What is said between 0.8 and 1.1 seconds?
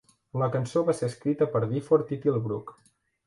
va ser